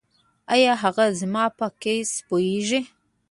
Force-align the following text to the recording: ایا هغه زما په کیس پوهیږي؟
ایا 0.53 0.73
هغه 0.83 1.05
زما 1.19 1.45
په 1.57 1.67
کیس 1.81 2.09
پوهیږي؟ 2.27 2.81